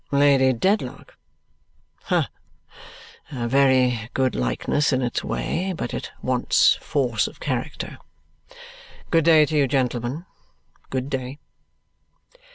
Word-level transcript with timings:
'Lady 0.09 0.51
Dedlock.' 0.51 1.15
Ha! 2.05 2.27
A 3.31 3.47
very 3.47 4.09
good 4.15 4.33
likeness 4.33 4.91
in 4.91 5.03
its 5.03 5.23
way, 5.23 5.75
but 5.77 5.93
it 5.93 6.11
wants 6.23 6.73
force 6.77 7.27
of 7.27 7.39
character. 7.39 7.99
Good 9.11 9.25
day 9.25 9.45
to 9.45 9.55
you, 9.55 9.67
gentlemen; 9.67 10.25
good 10.89 11.07
day!" 11.07 11.37